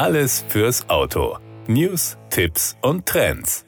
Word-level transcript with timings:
Alles 0.00 0.46
fürs 0.48 0.88
Auto. 0.88 1.36
News, 1.66 2.16
Tipps 2.30 2.74
und 2.80 3.04
Trends. 3.04 3.66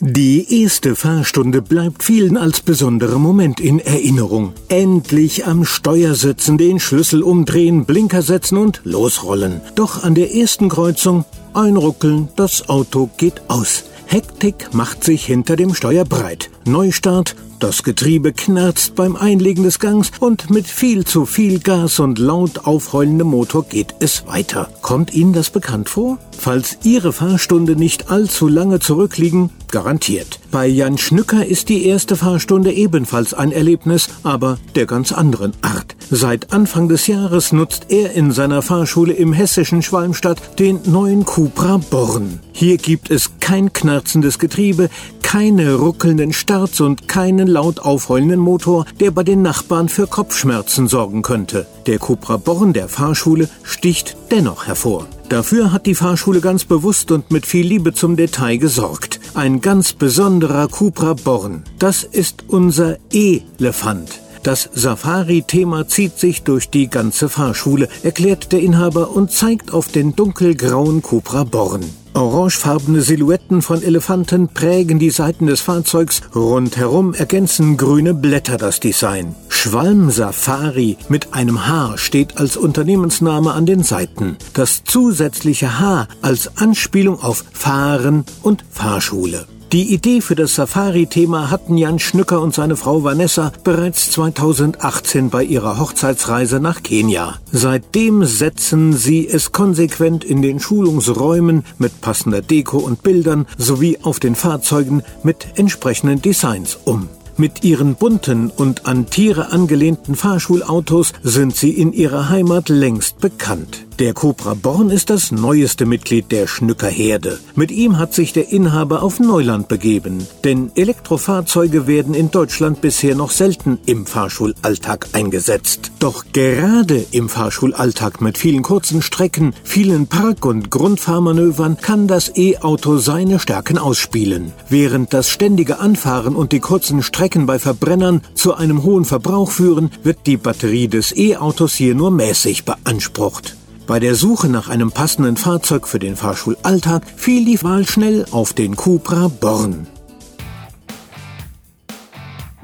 Die 0.00 0.62
erste 0.62 0.96
Fahrstunde 0.96 1.60
bleibt 1.60 2.02
vielen 2.02 2.38
als 2.38 2.62
besonderer 2.62 3.18
Moment 3.18 3.60
in 3.60 3.80
Erinnerung. 3.80 4.54
Endlich 4.70 5.46
am 5.46 5.66
Steuer 5.66 6.14
sitzen, 6.14 6.56
den 6.56 6.80
Schlüssel 6.80 7.22
umdrehen, 7.22 7.84
Blinker 7.84 8.22
setzen 8.22 8.56
und 8.56 8.80
losrollen. 8.84 9.60
Doch 9.74 10.02
an 10.02 10.14
der 10.14 10.34
ersten 10.34 10.70
Kreuzung 10.70 11.26
einruckeln, 11.52 12.30
das 12.34 12.66
Auto 12.70 13.10
geht 13.18 13.42
aus. 13.48 13.84
Hektik 14.06 14.72
macht 14.72 15.04
sich 15.04 15.26
hinter 15.26 15.54
dem 15.54 15.74
Steuer 15.74 16.06
breit. 16.06 16.48
Neustart, 16.64 17.36
das 17.64 17.82
Getriebe 17.82 18.34
knarzt 18.34 18.94
beim 18.94 19.16
Einlegen 19.16 19.64
des 19.64 19.78
Gangs 19.78 20.10
und 20.20 20.50
mit 20.50 20.66
viel 20.66 21.06
zu 21.06 21.24
viel 21.24 21.60
Gas 21.60 21.98
und 21.98 22.18
laut 22.18 22.66
aufheulendem 22.66 23.28
Motor 23.28 23.64
geht 23.64 23.94
es 24.00 24.26
weiter. 24.26 24.68
Kommt 24.82 25.14
Ihnen 25.14 25.32
das 25.32 25.48
bekannt 25.48 25.88
vor? 25.88 26.18
Falls 26.36 26.76
Ihre 26.82 27.14
Fahrstunde 27.14 27.74
nicht 27.74 28.10
allzu 28.10 28.48
lange 28.48 28.80
zurückliegen, 28.80 29.48
garantiert. 29.70 30.40
Bei 30.50 30.66
Jan 30.66 30.98
Schnücker 30.98 31.46
ist 31.46 31.70
die 31.70 31.86
erste 31.86 32.16
Fahrstunde 32.16 32.70
ebenfalls 32.70 33.32
ein 33.32 33.50
Erlebnis, 33.50 34.08
aber 34.22 34.58
der 34.74 34.84
ganz 34.86 35.10
anderen 35.10 35.52
Art. 35.62 35.96
Seit 36.10 36.52
Anfang 36.52 36.88
des 36.88 37.06
Jahres 37.06 37.50
nutzt 37.50 37.86
er 37.88 38.12
in 38.12 38.30
seiner 38.30 38.62
Fahrschule 38.62 39.14
im 39.14 39.32
hessischen 39.32 39.82
Schwalmstadt 39.82 40.60
den 40.60 40.80
neuen 40.84 41.24
Cupra 41.24 41.78
Born. 41.90 42.40
Hier 42.52 42.76
gibt 42.76 43.10
es 43.10 43.32
kein 43.40 43.72
knarzendes 43.72 44.38
Getriebe, 44.38 44.90
keine 45.24 45.74
ruckelnden 45.74 46.32
Starts 46.32 46.80
und 46.80 47.08
keinen 47.08 47.48
laut 47.48 47.80
aufheulenden 47.80 48.38
Motor, 48.38 48.84
der 49.00 49.10
bei 49.10 49.24
den 49.24 49.42
Nachbarn 49.42 49.88
für 49.88 50.06
Kopfschmerzen 50.06 50.86
sorgen 50.86 51.22
könnte. 51.22 51.66
Der 51.86 51.98
Cupra 51.98 52.36
Born 52.36 52.72
der 52.72 52.88
Fahrschule 52.88 53.48
sticht 53.64 54.16
dennoch 54.30 54.66
hervor. 54.66 55.08
Dafür 55.30 55.72
hat 55.72 55.86
die 55.86 55.96
Fahrschule 55.96 56.40
ganz 56.40 56.64
bewusst 56.64 57.10
und 57.10 57.32
mit 57.32 57.46
viel 57.46 57.66
Liebe 57.66 57.94
zum 57.94 58.16
Detail 58.16 58.58
gesorgt. 58.58 59.18
Ein 59.32 59.60
ganz 59.60 59.94
besonderer 59.94 60.68
Cupra 60.68 61.14
Born. 61.14 61.64
Das 61.78 62.04
ist 62.04 62.44
unser 62.46 62.98
Elefant. 63.10 64.20
Das 64.44 64.68
Safari-Thema 64.74 65.88
zieht 65.88 66.18
sich 66.18 66.42
durch 66.42 66.68
die 66.68 66.88
ganze 66.88 67.30
Fahrschule, 67.30 67.88
erklärt 68.02 68.52
der 68.52 68.60
Inhaber 68.60 69.10
und 69.16 69.32
zeigt 69.32 69.72
auf 69.72 69.88
den 69.88 70.14
dunkelgrauen 70.14 71.00
Cupra 71.00 71.44
Born. 71.44 72.03
Orangefarbene 72.14 73.02
Silhouetten 73.02 73.60
von 73.60 73.82
Elefanten 73.82 74.46
prägen 74.48 75.00
die 75.00 75.10
Seiten 75.10 75.46
des 75.46 75.60
Fahrzeugs, 75.60 76.22
rundherum 76.32 77.12
ergänzen 77.12 77.76
grüne 77.76 78.14
Blätter 78.14 78.56
das 78.56 78.78
Design. 78.78 79.34
Schwalm 79.48 80.10
Safari 80.10 80.96
mit 81.08 81.34
einem 81.34 81.66
H 81.66 81.98
steht 81.98 82.38
als 82.38 82.56
Unternehmensname 82.56 83.52
an 83.52 83.66
den 83.66 83.82
Seiten. 83.82 84.36
Das 84.52 84.84
zusätzliche 84.84 85.80
H 85.80 86.06
als 86.22 86.56
Anspielung 86.56 87.20
auf 87.20 87.44
Fahren 87.52 88.24
und 88.42 88.64
Fahrschule. 88.70 89.46
Die 89.74 89.92
Idee 89.92 90.20
für 90.20 90.36
das 90.36 90.54
Safari-Thema 90.54 91.50
hatten 91.50 91.76
Jan 91.76 91.98
Schnücker 91.98 92.40
und 92.40 92.54
seine 92.54 92.76
Frau 92.76 93.02
Vanessa 93.02 93.50
bereits 93.64 94.08
2018 94.12 95.30
bei 95.30 95.42
ihrer 95.42 95.80
Hochzeitsreise 95.80 96.60
nach 96.60 96.84
Kenia. 96.84 97.40
Seitdem 97.50 98.24
setzen 98.24 98.92
sie 98.92 99.26
es 99.26 99.50
konsequent 99.50 100.22
in 100.22 100.42
den 100.42 100.60
Schulungsräumen 100.60 101.64
mit 101.78 102.00
passender 102.00 102.40
Deko 102.40 102.78
und 102.78 103.02
Bildern 103.02 103.46
sowie 103.58 103.98
auf 104.00 104.20
den 104.20 104.36
Fahrzeugen 104.36 105.02
mit 105.24 105.44
entsprechenden 105.56 106.22
Designs 106.22 106.78
um. 106.84 107.08
Mit 107.36 107.64
ihren 107.64 107.96
bunten 107.96 108.50
und 108.50 108.86
an 108.86 109.06
Tiere 109.06 109.50
angelehnten 109.50 110.14
Fahrschulautos 110.14 111.14
sind 111.24 111.56
sie 111.56 111.70
in 111.70 111.92
ihrer 111.92 112.28
Heimat 112.28 112.68
längst 112.68 113.18
bekannt. 113.18 113.86
Der 114.00 114.12
Cobra 114.12 114.54
Born 114.54 114.90
ist 114.90 115.08
das 115.08 115.30
neueste 115.30 115.86
Mitglied 115.86 116.32
der 116.32 116.48
Schnückerherde. 116.48 117.38
Mit 117.54 117.70
ihm 117.70 117.96
hat 117.96 118.12
sich 118.12 118.32
der 118.32 118.50
Inhaber 118.50 119.04
auf 119.04 119.20
Neuland 119.20 119.68
begeben. 119.68 120.26
Denn 120.42 120.72
Elektrofahrzeuge 120.74 121.86
werden 121.86 122.12
in 122.12 122.32
Deutschland 122.32 122.80
bisher 122.80 123.14
noch 123.14 123.30
selten 123.30 123.78
im 123.86 124.04
Fahrschulalltag 124.04 125.06
eingesetzt. 125.12 125.92
Doch 126.00 126.24
gerade 126.32 127.06
im 127.12 127.28
Fahrschulalltag 127.28 128.20
mit 128.20 128.36
vielen 128.36 128.64
kurzen 128.64 129.00
Strecken, 129.00 129.54
vielen 129.62 130.08
Park- 130.08 130.44
und 130.44 130.72
Grundfahrmanövern 130.72 131.76
kann 131.76 132.08
das 132.08 132.36
E-Auto 132.36 132.96
seine 132.96 133.38
Stärken 133.38 133.78
ausspielen. 133.78 134.50
Während 134.68 135.14
das 135.14 135.28
ständige 135.28 135.78
Anfahren 135.78 136.34
und 136.34 136.50
die 136.50 136.58
kurzen 136.58 137.00
Strecken 137.04 137.46
bei 137.46 137.60
Verbrennern 137.60 138.22
zu 138.34 138.54
einem 138.54 138.82
hohen 138.82 139.04
Verbrauch 139.04 139.52
führen, 139.52 139.92
wird 140.02 140.26
die 140.26 140.36
Batterie 140.36 140.88
des 140.88 141.16
E-Autos 141.16 141.74
hier 141.74 141.94
nur 141.94 142.10
mäßig 142.10 142.64
beansprucht. 142.64 143.54
Bei 143.86 144.00
der 144.00 144.14
Suche 144.14 144.48
nach 144.48 144.68
einem 144.68 144.90
passenden 144.90 145.36
Fahrzeug 145.36 145.86
für 145.86 145.98
den 145.98 146.16
Fahrschulalltag 146.16 147.02
fiel 147.16 147.44
die 147.44 147.62
Wahl 147.62 147.86
schnell 147.86 148.24
auf 148.30 148.54
den 148.54 148.76
Cupra 148.76 149.28
Born. 149.28 149.86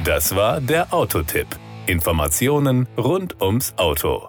Das 0.03 0.35
war 0.35 0.63
der 0.63 0.95
Autotipp. 0.95 1.47
Informationen 1.87 2.89
rund 2.97 3.41
ums 3.43 3.75
Auto. 3.77 4.29